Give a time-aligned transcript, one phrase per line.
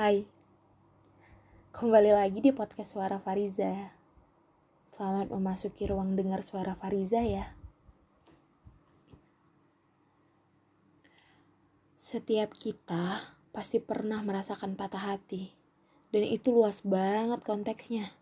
[0.00, 0.24] Hai,
[1.76, 3.92] kembali lagi di podcast Suara Fariza.
[4.96, 7.52] Selamat memasuki ruang dengar suara Fariza ya.
[12.00, 15.52] Setiap kita pasti pernah merasakan patah hati,
[16.16, 18.16] dan itu luas banget konteksnya.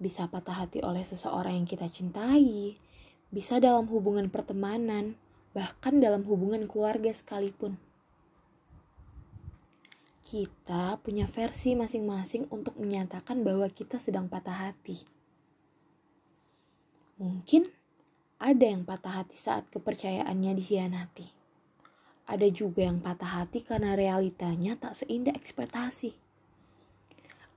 [0.00, 2.80] Bisa patah hati oleh seseorang yang kita cintai,
[3.28, 5.20] bisa dalam hubungan pertemanan,
[5.52, 7.76] bahkan dalam hubungan keluarga sekalipun
[10.22, 15.02] kita punya versi masing-masing untuk menyatakan bahwa kita sedang patah hati.
[17.18, 17.66] Mungkin
[18.42, 21.30] ada yang patah hati saat kepercayaannya dikhianati.
[22.26, 26.14] Ada juga yang patah hati karena realitanya tak seindah ekspektasi.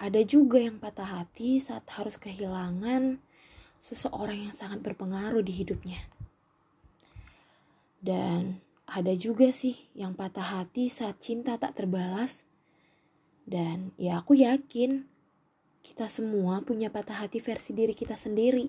[0.02, 3.22] Ada juga yang patah hati saat harus kehilangan
[3.80, 6.02] seseorang yang sangat berpengaruh di hidupnya.
[8.02, 12.46] Dan ada juga sih yang patah hati saat cinta tak terbalas
[13.46, 15.06] dan ya aku yakin
[15.86, 18.66] kita semua punya patah hati versi diri kita sendiri.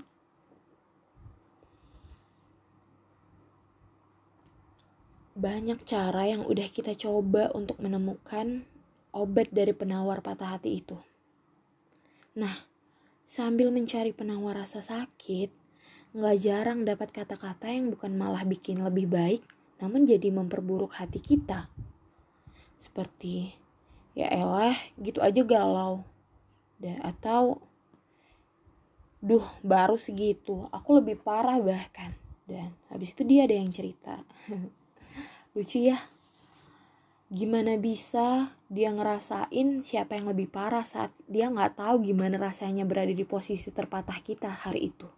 [5.37, 8.65] Banyak cara yang udah kita coba untuk menemukan
[9.17, 10.97] obat dari penawar patah hati itu.
[12.37, 12.69] Nah,
[13.25, 15.49] sambil mencari penawar rasa sakit,
[16.17, 19.45] nggak jarang dapat kata-kata yang bukan malah bikin lebih baik,
[19.81, 21.69] namun jadi memperburuk hati kita.
[22.77, 23.57] Seperti,
[24.17, 26.03] ya elah gitu aja galau.
[26.81, 27.61] Dan atau
[29.21, 32.17] duh baru segitu aku lebih parah bahkan.
[32.49, 34.25] Dan habis itu dia ada yang cerita.
[35.55, 36.01] Lucu ya.
[37.27, 43.11] Gimana bisa dia ngerasain siapa yang lebih parah saat dia nggak tahu gimana rasanya berada
[43.11, 45.11] di posisi terpatah kita hari itu?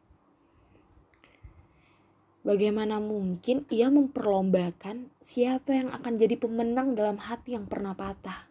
[2.48, 8.48] Bagaimana mungkin ia memperlombakan siapa yang akan jadi pemenang dalam hati yang pernah patah?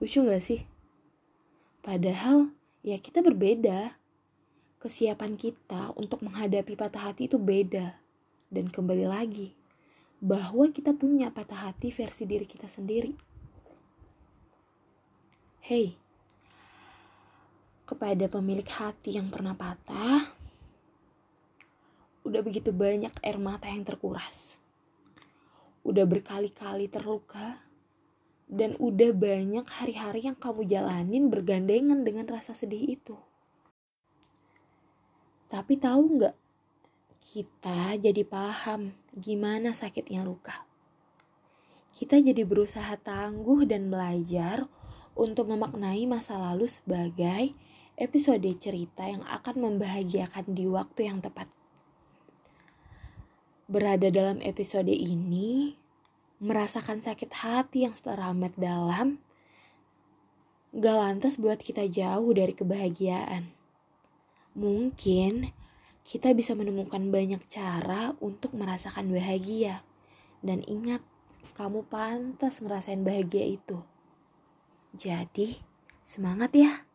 [0.00, 0.64] Lucu gak sih?
[1.84, 2.48] Padahal
[2.80, 4.00] ya kita berbeda.
[4.80, 8.00] Kesiapan kita untuk menghadapi patah hati itu beda.
[8.48, 9.52] Dan kembali lagi,
[10.24, 13.12] bahwa kita punya patah hati versi diri kita sendiri.
[15.60, 16.00] Hey,
[17.84, 20.32] kepada pemilik hati yang pernah patah,
[22.24, 24.56] udah begitu banyak air mata yang terkuras.
[25.84, 27.60] Udah berkali-kali terluka,
[28.50, 33.14] dan udah banyak hari-hari yang kamu jalanin bergandengan dengan rasa sedih itu.
[35.46, 36.36] Tapi tahu nggak?
[37.30, 40.66] Kita jadi paham gimana sakitnya luka.
[41.94, 44.66] Kita jadi berusaha tangguh dan belajar
[45.14, 47.54] untuk memaknai masa lalu sebagai
[47.94, 51.46] episode cerita yang akan membahagiakan di waktu yang tepat.
[53.70, 55.78] Berada dalam episode ini,
[56.40, 59.20] merasakan sakit hati yang teramat dalam,
[60.72, 63.52] gak lantas buat kita jauh dari kebahagiaan.
[64.56, 65.52] Mungkin
[66.08, 69.84] kita bisa menemukan banyak cara untuk merasakan bahagia.
[70.40, 71.04] Dan ingat,
[71.54, 73.84] kamu pantas ngerasain bahagia itu.
[74.96, 75.60] Jadi,
[76.00, 76.89] semangat ya!